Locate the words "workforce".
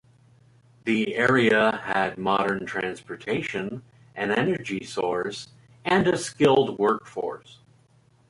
6.79-7.59